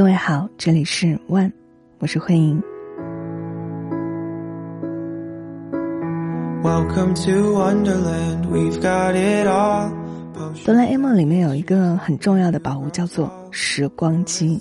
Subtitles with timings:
[0.00, 1.52] 各位好，这里是 One，
[1.98, 2.58] 我是慧莹。
[10.64, 14.58] 哆啦 A 梦里面有一个很重要的宝物，叫做时光机。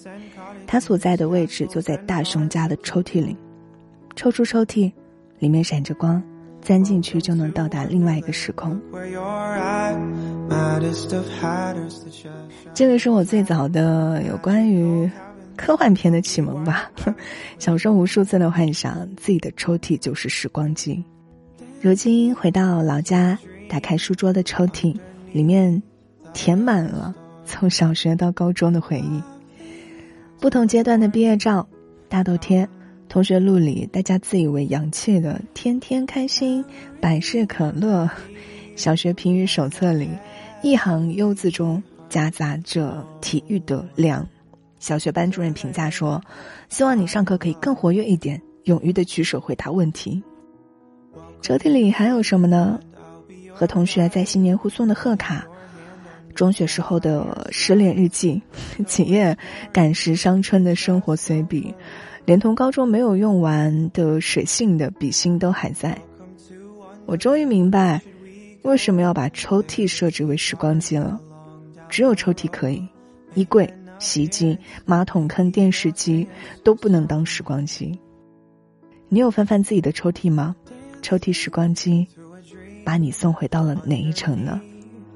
[0.67, 3.37] 它所在的位置就在大雄家的抽屉里。
[4.17, 4.91] 抽出抽屉，
[5.37, 6.21] 里面闪着光，
[6.61, 8.77] 钻进去就能到达另外一个时空。
[12.73, 15.09] 这个是我最早的有关于
[15.59, 16.89] 科幻片的启蒙吧。
[17.59, 21.03] 小时候无数次的幻想，自己的抽屉就是时光机。
[21.81, 24.97] 如今回到老家，打开书桌的抽屉，
[25.33, 25.83] 里面
[26.33, 27.13] 填满了
[27.45, 29.21] 从小学到高中的回忆。
[30.39, 31.67] 不同阶段的毕业照、
[32.07, 32.65] 大头贴、
[33.09, 36.63] 同学录里大家自以为洋气的“天天开心”、
[37.01, 38.09] 百事可乐、
[38.77, 40.07] 小学评语手册里
[40.63, 44.25] 一行优字中夹杂着体育的量。
[44.79, 46.21] 小学班主任评价说
[46.69, 50.23] ：“希望你上课可以更活跃一点，勇于的举手回答问题。”
[51.41, 52.79] 抽屉里还有什么呢？
[53.53, 55.45] 和同学在新年互送的贺卡，
[56.33, 58.41] 中学时候的失恋日记，
[58.87, 59.37] 企业
[59.73, 61.75] 赶时伤春的生活随笔，
[62.25, 65.97] 连同高中没有用完的水性的笔芯都还在。
[67.05, 68.01] 我终于明白，
[68.61, 71.19] 为什么要把抽屉设置为时光机了。
[71.89, 72.87] 只有抽屉可以，
[73.33, 73.67] 衣柜、
[73.99, 76.27] 洗衣机、马桶坑、电视机
[76.63, 77.99] 都不能当时光机。
[79.09, 80.55] 你有翻翻自己的抽屉吗？
[81.01, 82.07] 抽屉时光机，
[82.83, 84.59] 把你送回到了哪一程呢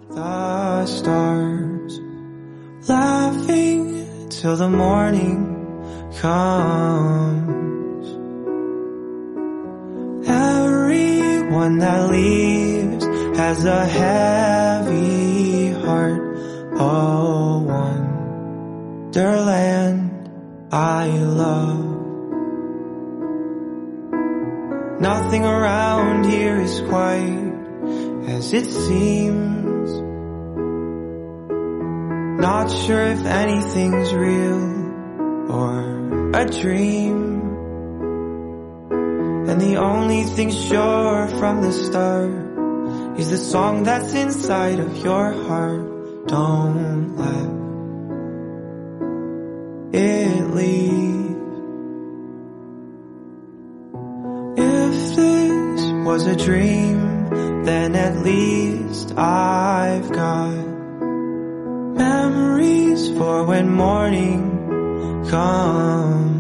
[0.10, 2.00] ？The stars
[2.88, 5.40] laughing till the morning
[6.22, 7.44] comes.
[10.26, 16.22] Everyone that leaves has a heavy heart.
[16.78, 17.33] Oh,
[19.16, 20.10] wonderland
[20.72, 21.86] I love.
[25.00, 27.54] Nothing around here is quite
[28.28, 29.92] as it seems.
[32.42, 37.42] Not sure if anything's real or a dream.
[39.48, 45.34] And the only thing sure from the start is the song that's inside of your
[45.34, 46.28] heart.
[46.28, 47.63] Don't let
[49.94, 51.38] it leave.
[54.58, 60.50] If this was a dream, then at least I've got
[61.96, 66.34] memories for when morning comes.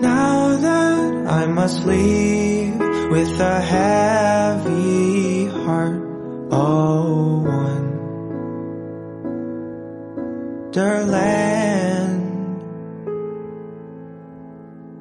[0.00, 2.78] Now that I must leave
[3.10, 6.02] with a heavy heart,
[6.52, 7.81] oh,
[10.72, 12.22] wonderland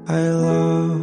[0.08, 1.02] I love.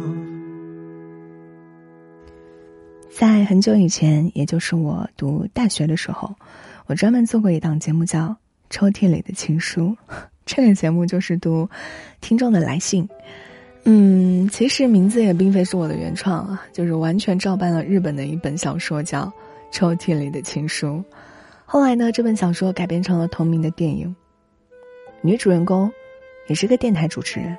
[3.09, 6.35] 在很久以前，也就是我读大学的时候，
[6.85, 8.27] 我专门做过一档节目叫
[8.69, 9.95] 《抽屉里的情书》。
[10.45, 11.67] 这个节目就是读
[12.21, 13.07] 听众的来信。
[13.85, 19.23] 嗯，其实名字也并非是我的原创啊，就是完全照搬了日本的一本小说，叫
[19.71, 20.87] 《抽屉里的情书》。
[21.65, 24.15] 后来呢，这本小说改编成了同名的电影。
[25.21, 25.91] 女主人公
[26.47, 27.57] 也是个电台主持人，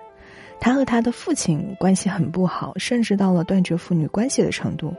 [0.59, 4.95] 她和她的父亲关系很不好，甚至到了断绝父女关系的程度。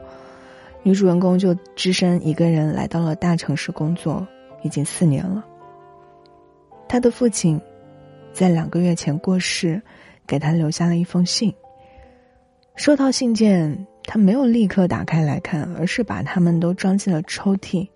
[0.84, 4.28] 女主人公就只身一个人来到了大城市工作，
[4.64, 5.46] 已经四年了。
[6.88, 7.62] 她的父亲
[8.34, 9.82] 在两个月前过世，
[10.26, 11.54] 给她留下了一封信。
[12.76, 17.88] 收到信件，她没有立刻打开来看，而是把它们都装进了抽屉。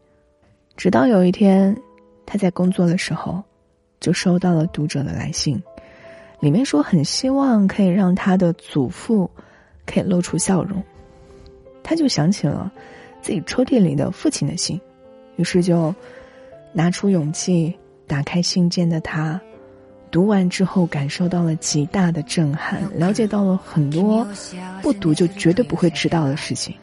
[0.76, 1.76] 直到有一天，
[2.26, 3.42] 她在工作的时候，
[4.06, 5.60] 就收到了读者的来信，
[6.40, 9.28] 里面说很希望可以让他的祖父
[9.84, 10.80] 可以露出笑容。
[11.82, 12.72] 他就想起了
[13.20, 14.80] 自己抽屉里的父亲的信，
[15.38, 15.92] 于是就
[16.72, 17.76] 拿出勇气
[18.06, 19.42] 打开信件的他，
[20.12, 24.24] 读完之后感受到了极大的震撼，了解到了很多
[24.84, 26.76] 不读就绝对不会知道的事情。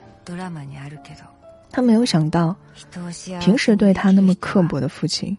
[1.70, 2.56] 他没有想到，
[3.40, 5.38] 平时对他那么刻薄的父亲，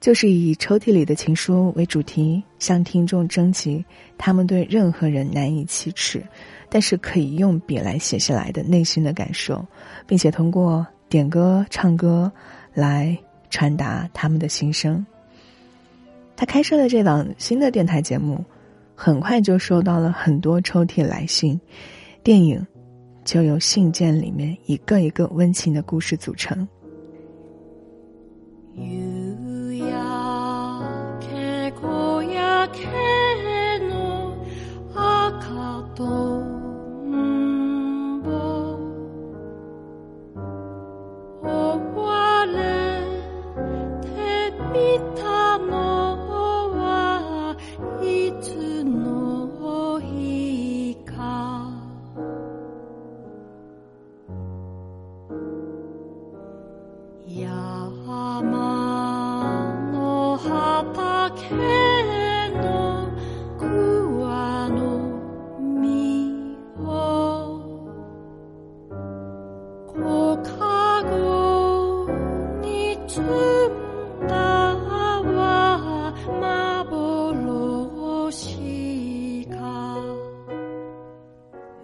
[0.00, 3.84] 就是以抽屉里的情书为主题，向听众征集
[4.16, 6.24] 他们对任何人难以启齿，
[6.70, 9.62] 但是可以用笔来写下来的内心的感受，
[10.06, 12.32] 并且通过点歌、唱歌
[12.72, 13.16] 来
[13.50, 15.04] 传达他们的心声。
[16.34, 18.42] 他开设了这档新的电台节目，
[18.94, 21.60] 很快就收到了很多抽屉来信，
[22.22, 22.66] 电影
[23.22, 26.66] 就由信件里面一个一个温情的故事组成。
[28.76, 32.86] 夕焼け小焼け
[33.88, 34.36] の
[34.94, 36.04] 赤と
[37.04, 38.28] んぼ。
[41.42, 41.46] 追
[41.96, 42.50] われ
[44.02, 44.06] て
[44.72, 44.76] み
[45.16, 45.39] た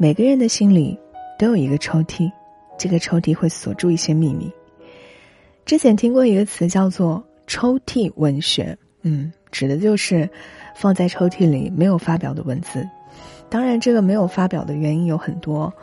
[0.06, 0.96] 每个人的心里
[1.36, 2.30] 都有一个抽屉，
[2.78, 4.48] 这个抽屉会锁住一些秘密。
[5.64, 10.30] 之前听过一个词叫做“抽屉文学”，嗯，指的就是
[10.76, 12.88] 放在抽屉里没有发表的文字。
[13.48, 15.74] 当然，这个没有发表的原因有很多，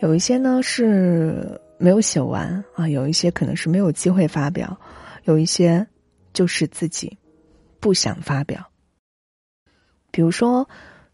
[0.00, 4.76] 有一些呢是没有写完啊，有一些可能是没有机会发表，
[5.22, 5.86] 有一些
[6.32, 7.16] 就是自己
[7.78, 8.68] 不想发表。
[10.10, 10.68] 比如说。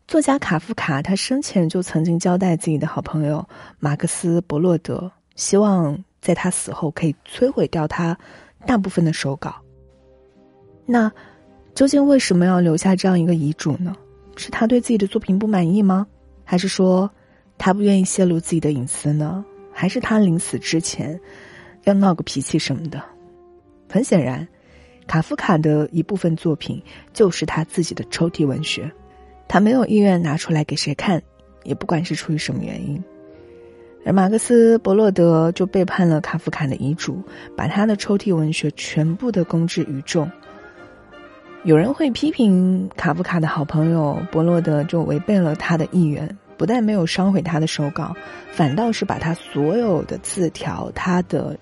[0.08, 3.46] 作家卡夫卡，他生前就曾经交代自己的好朋友
[3.78, 8.18] 马克思·伯洛德，希望在他死后可以摧毁掉他
[8.64, 9.56] 大部分的手稿。
[10.86, 11.12] 那
[11.74, 13.94] 究竟为什么要留下这样一个遗嘱呢？
[14.38, 16.06] 是他对自己的作品不满意吗？
[16.42, 17.10] 还是说
[17.58, 19.44] 他不愿意泄露自己的隐私呢？
[19.74, 21.20] 还是他临死之前
[21.84, 23.04] 要闹个脾气什么的？
[23.90, 24.48] 很显然，
[25.06, 26.82] 卡夫卡的一部分作品
[27.12, 28.90] 就是他自己的抽屉文学。
[29.48, 31.22] 他没有意愿拿出来给谁看，
[31.64, 33.02] 也不管是出于什么原因，
[34.04, 37.22] 而马克思·伯洛德就背叛了卡夫卡的遗嘱，
[37.56, 40.30] 把他的抽屉文学全部的公之于众。
[41.64, 48.14] 有人会批评卡夫卡的好朋友伯洛德就违背了他的意愿，不但没有烧毁他的手稿，
[48.52, 51.58] 反倒是把他所有的字条、他的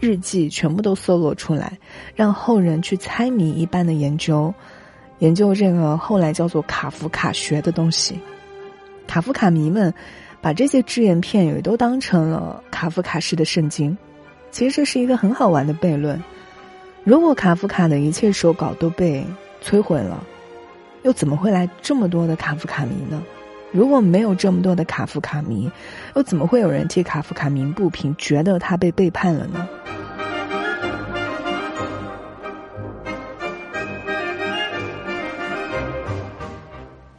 [0.00, 1.78] 日记全部都搜罗出来，
[2.14, 4.52] 让后人去猜谜一般的研究。
[5.18, 8.20] 研究这个后来叫做卡夫卡学的东西，
[9.06, 9.92] 卡夫卡迷们
[10.40, 13.96] 把这些只言片语都当成了卡夫卡式的圣经。
[14.50, 16.22] 其实这是一个很好玩的悖论：
[17.04, 19.24] 如果卡夫卡的一切手稿都被
[19.62, 20.22] 摧毁了，
[21.02, 23.22] 又怎么会来这么多的卡夫卡迷呢？
[23.72, 25.70] 如果没有这么多的卡夫卡迷，
[26.14, 29.68] 又怎么会有人替卡夫卡鸣不平，觉得他被背叛了呢？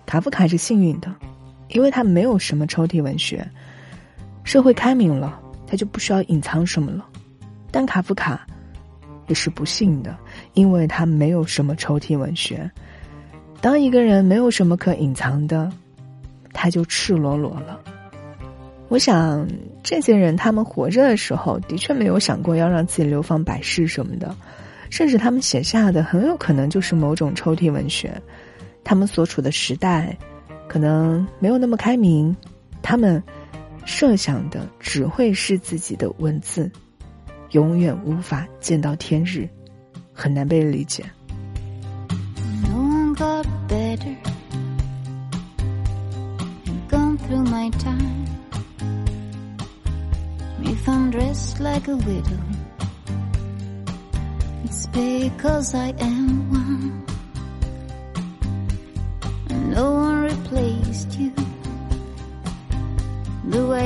[0.07, 1.13] 卡夫卡是幸运的，
[1.67, 3.45] 因为他没有什么抽屉文学，
[4.45, 5.37] 社会开明了，
[5.67, 7.05] 他就不需要隐藏什么了。
[7.71, 8.47] 但卡夫卡
[9.27, 10.17] 也是不幸的，
[10.53, 12.71] 因为他没有什么抽屉文学。
[13.59, 15.69] 当一个人没有什么可隐藏的，
[16.53, 17.77] 他就赤裸裸了。
[18.87, 19.45] 我想，
[19.83, 24.33] 这些人他们活着的时候，的确没有想过要让自己流芳百世什么的，
[24.89, 28.09] 甚至他们写下的很有可能就是某种抽屉文学。
[28.87, 30.17] 他们所处的时代，
[30.69, 32.33] 可能没有那么开明，
[32.81, 33.21] 他们
[33.83, 36.71] 设想的只会是自己的文字，
[37.51, 39.45] 永远无法见到天日，
[40.13, 41.03] 很难被理解。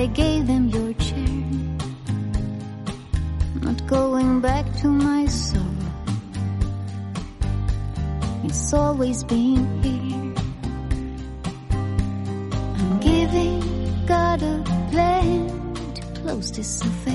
[0.01, 1.43] I gave them your chair.
[3.61, 5.93] Not going back to my sorrow.
[8.43, 10.33] It's always been here.
[12.79, 13.61] I'm giving
[14.07, 17.10] God a plan to close this affair.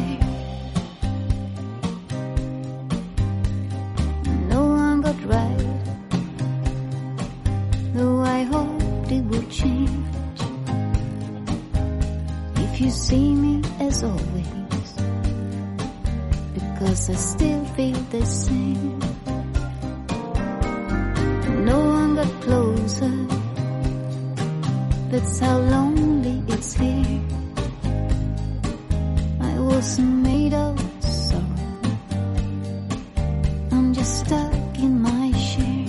[33.97, 35.87] Just stuck in my share.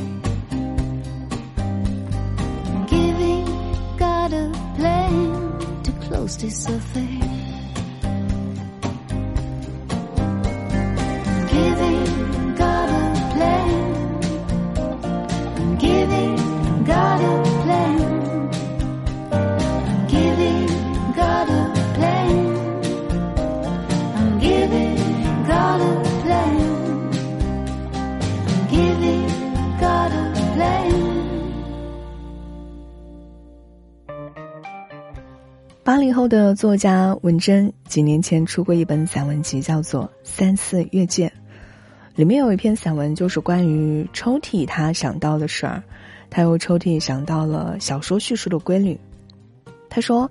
[2.88, 3.48] Giving
[4.32, 7.17] a plan to close this affair.
[35.88, 41.30] 八零后的作家文珍几年前出过一本散文集，叫做《三次越界》，
[42.14, 45.82] 里面有一篇散文就是关于抽屉他想到的事儿，
[46.30, 49.00] 他由抽屉想到了小说叙述的规律。
[49.90, 50.30] 他说，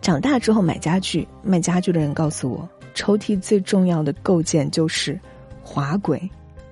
[0.00, 5.20] 长大之后买家具，卖家具的人告诉我，抽屉最重要的构件就是
[5.62, 6.18] 滑轨。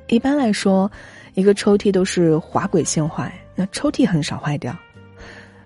[0.08, 0.90] 一般来说，
[1.34, 4.74] 一个抽屉都是滑轨先坏，那抽屉很少坏掉。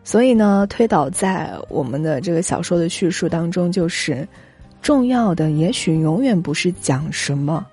[0.04, 4.28] 所以呢，推导在我们的这个小说的叙述当中，就是
[4.82, 7.66] 重要的也许永远不是讲什么，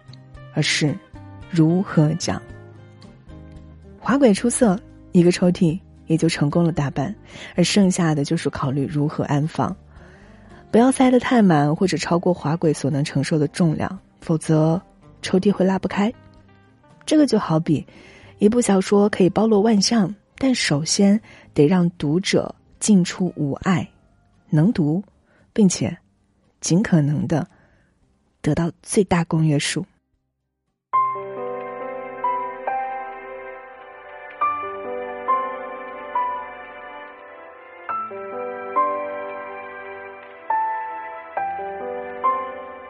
[0.53, 0.95] 而是
[1.49, 2.41] 如何讲。
[3.99, 4.79] 滑轨出色，
[5.11, 7.13] 一个抽屉也就成功了大半，
[7.55, 9.75] 而剩下的就是考虑如何安放，
[10.71, 14.81] 不要塞得太满或者超过滑轨所能承受的重量，否则
[15.21, 16.11] 抽屉会拉不开。
[17.05, 17.85] 这个就好比
[18.39, 20.15] 一部小说可以包罗万象。
[20.43, 21.21] 但首先
[21.53, 23.91] 得让读者进出无碍，
[24.49, 25.03] 能读，
[25.53, 25.95] 并且
[26.59, 27.47] 尽可能的
[28.41, 29.85] 得到最大公约数。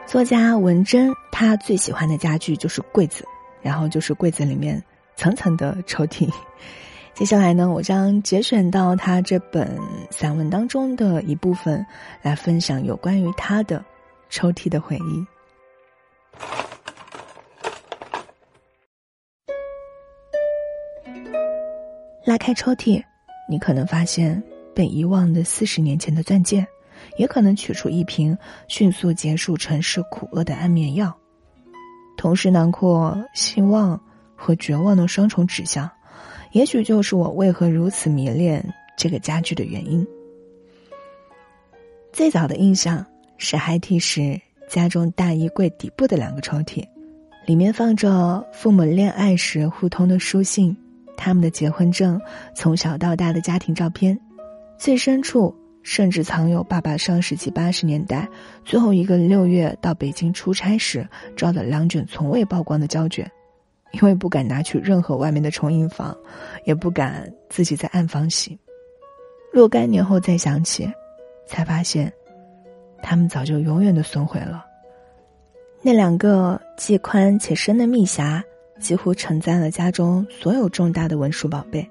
[0.06, 3.26] 作家文珍，他最喜欢的家具就是柜子，
[3.60, 4.82] 然后就是柜子里面
[5.16, 6.32] 层层的抽屉。
[7.14, 9.78] 接下来呢，我将节选到他这本
[10.10, 11.84] 散文当中的一部分，
[12.22, 13.84] 来分享有关于他的
[14.28, 15.24] 抽屉的回忆。
[22.24, 23.02] 拉开抽屉，
[23.48, 24.42] 你可能发现
[24.74, 26.66] 被遗忘的四十年前的钻戒，
[27.18, 28.36] 也可能取出一瓶
[28.68, 31.14] 迅速结束城市苦厄的安眠药，
[32.16, 34.00] 同时囊括希望
[34.34, 35.88] 和绝望的双重指向。
[36.52, 38.62] 也许就是我为何如此迷恋
[38.96, 40.06] 这个家具的原因。
[42.12, 43.04] 最早的印象
[43.38, 46.86] 是孩提时家中大衣柜底部的两个抽屉，
[47.46, 50.76] 里面放着父母恋爱时互通的书信、
[51.16, 52.20] 他们的结婚证、
[52.54, 54.18] 从小到大的家庭照片，
[54.76, 58.28] 最深处甚至藏有爸爸上世纪八十年代
[58.62, 63.30] 最后一个六月到北京出差时照的两卷从未曝光的胶卷。
[63.92, 66.16] 因为不敢拿去任何外面的重印房，
[66.64, 68.58] 也不敢自己在暗房洗。
[69.52, 70.90] 若干年后再想起，
[71.46, 72.12] 才发现，
[73.02, 74.64] 他们早就永远的损毁了。
[75.82, 78.42] 那两个既宽且深的密匣，
[78.80, 81.82] 几乎承载了家中所有重大的文书宝贝。《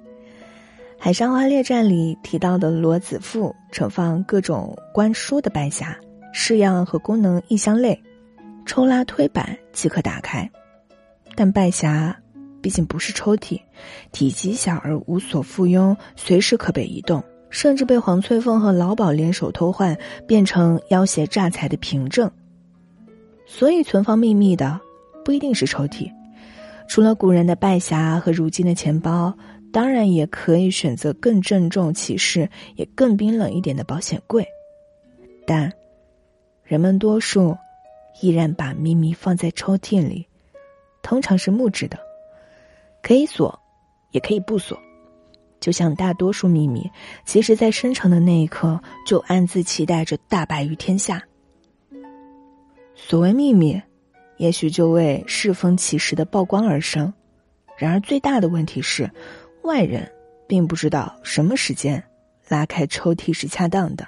[0.97, 5.95] 海上花列传》里提到的罗子富盛放各种官书的白匣，
[6.31, 8.01] 式样和功能一相类，
[8.65, 10.49] 抽拉推板即可打开。
[11.35, 12.13] 但拜匣
[12.61, 13.59] 毕竟不是抽屉，
[14.11, 19.97] 体积小而无所附庸，随时可被移动，甚至被黄翠凤和老鸨联手偷换，
[20.27, 22.29] 变成要挟诈财的凭证。
[23.47, 24.79] 所以存放秘密的
[25.25, 26.11] 不一定是抽屉，
[26.87, 29.35] 除了古人的拜匣和如今的钱包，
[29.73, 34.45] 当然也可以选择更郑重其事也更冰冷一点的保险柜。
[35.47, 35.71] 但
[36.63, 37.57] 人们多数
[38.21, 40.27] 依然把秘密放在抽屉里。
[41.01, 41.99] 通常是木质的，
[43.01, 43.59] 可以锁，
[44.11, 44.79] 也可以不锁。
[45.59, 46.89] 就像大多数秘密，
[47.23, 51.21] 其实，在生成的那一刻就暗自期待着大白于天下。
[52.95, 53.79] 所谓秘密，
[54.37, 57.13] 也许就为适逢其时的曝光而生。
[57.77, 59.11] 然而，最大的问题是，
[59.61, 60.11] 外人
[60.47, 62.03] 并不知道什么时间
[62.47, 64.07] 拉开抽屉是恰当的。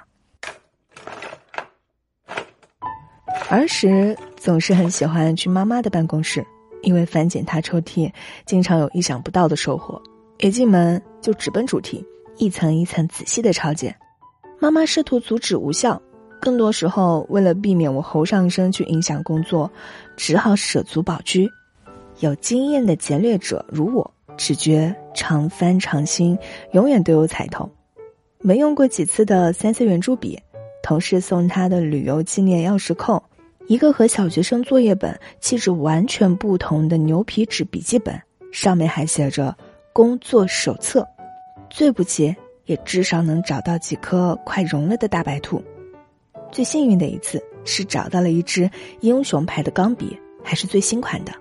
[3.48, 6.44] 儿时总是很喜欢去妈妈的办公室。
[6.84, 8.12] 因为翻检他抽屉，
[8.46, 10.00] 经常有意想不到的收获。
[10.38, 12.04] 一进门就直奔主题，
[12.36, 13.94] 一层一层仔细的抄检。
[14.60, 16.00] 妈妈试图阻止无效，
[16.40, 19.70] 更多时候为了避免我喉上身去影响工作，
[20.16, 21.40] 只好舍卒保车。
[22.20, 26.38] 有经验的劫掠者如我，只觉常翻常新，
[26.72, 27.68] 永远都有彩头。
[28.40, 30.38] 没用过几次的三色圆珠笔，
[30.82, 33.22] 同事送他的旅游纪念钥匙扣，
[33.66, 38.20] 一个和小学生作业本气质完全不同的牛皮纸笔记本，
[38.52, 39.56] 上面还写着
[39.92, 41.06] “工作手册”，
[41.70, 42.34] 最不济
[42.66, 45.62] 也至少能找到几颗快融了的大白兔。
[46.52, 51.32] 最幸运的一次是找到了一支英雄牌的钢笔，还是最新款的。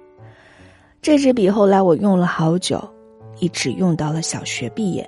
[1.01, 2.89] 这支笔后来我用了好久，
[3.39, 5.07] 一直用到了小学毕业。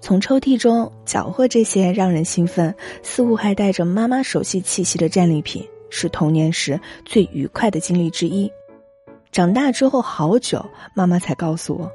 [0.00, 8.50] 从抽屉中缴获这些让人兴奋、似乎还带着妈妈熟悉气息的战利品，是童年时最愉快的经历之一。
[9.30, 10.64] 长大之后好久，
[10.94, 11.90] 妈妈才告诉我，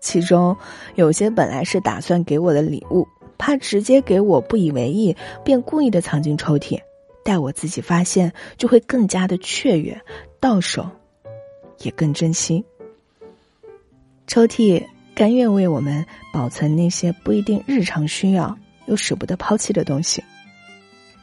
[0.00, 0.56] 其中
[0.94, 3.06] 有些本来是打算给我的礼物。
[3.36, 6.80] 怕直接给我不以为意，便故意的藏进抽屉，
[7.24, 10.00] 待我自己发现，就会更加的雀跃，
[10.38, 10.88] 到手
[11.80, 12.64] 也更珍惜。
[14.28, 14.86] 抽屉
[15.16, 20.22] 甘愿为我们保存那些不一定日常需要又舍不得抛弃的东西。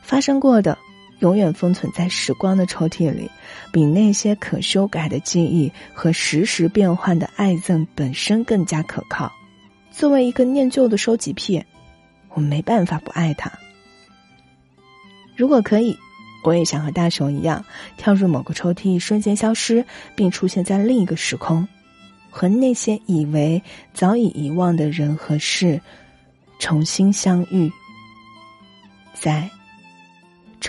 [0.03, 0.77] 发生过的，
[1.21, 3.31] 永远封存在时光的抽屉里，
[3.71, 9.31] 比那些可修改的记忆和时时变换的爱憎本身更加可靠。
[9.91, 11.63] 作为一个念旧的收集癖。
[12.33, 13.51] 我没办法不爱他。
[15.35, 15.97] 如果可以，
[16.45, 17.65] 我也想和大雄一样，
[17.97, 19.85] 跳入某个抽屉，瞬间消失，
[20.15, 21.67] 并出现在另一个时空，
[22.29, 23.61] 和那些以为
[23.93, 25.81] 早已遗忘的人和事
[26.57, 27.69] 重新相遇，
[29.13, 29.49] 在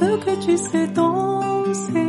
[0.00, 2.05] Look at you, sais danser.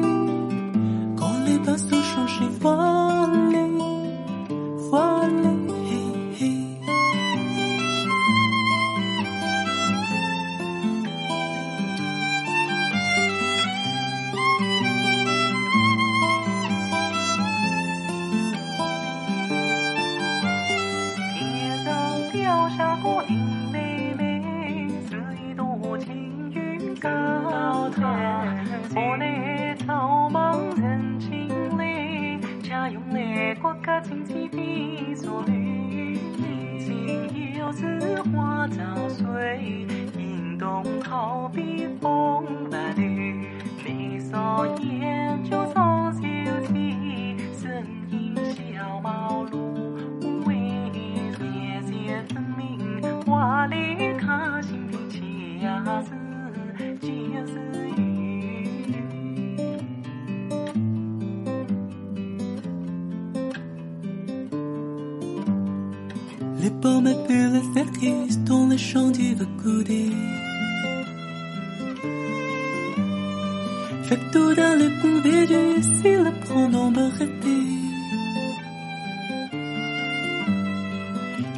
[33.83, 39.85] 个青旗低锁旅人，情犹似花照水，
[40.17, 42.56] 引动好比风。
[66.81, 70.11] Pommes peuvent faire crise dans les champs du Vacoudé.
[74.03, 76.91] Fait tout dans le pont védu, si le prend dans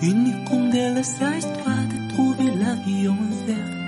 [0.02, 3.80] Une hirondelle, sa histoire de trouver la vie en verre.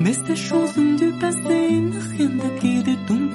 [0.00, 3.28] Mais ces chansons du passé n'ont rien d'acquis de ton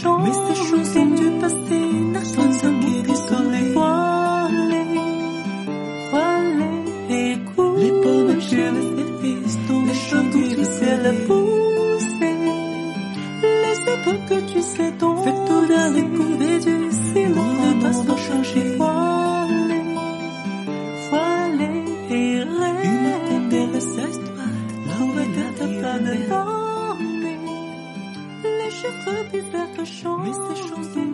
[0.00, 0.18] chants.
[0.18, 1.80] Mais ces choses du passé,
[2.34, 3.72] sont sanguines du soleil.
[3.72, 4.82] Voilé,
[6.10, 7.78] voilé, écoute.
[7.78, 12.36] Les pommes que les fistons, les chants d'où tu sais la pousser.
[13.62, 17.58] Les épaules que tu sais ton Fais tout la découverte du silence.
[17.66, 18.02] Ne passe
[29.04, 29.84] peu plus fleur que.
[30.18, 31.13] Mais